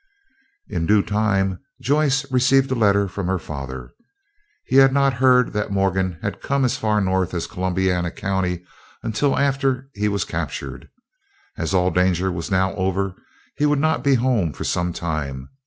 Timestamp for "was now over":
12.31-13.13